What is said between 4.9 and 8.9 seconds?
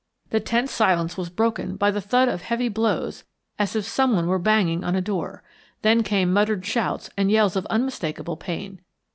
a door, then came muttered shouts and yells of unmistakable pain.